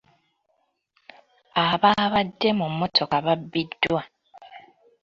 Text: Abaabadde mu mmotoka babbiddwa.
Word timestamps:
Abaabadde 1.67 2.49
mu 2.59 2.65
mmotoka 2.71 3.15
babbiddwa. 3.25 4.01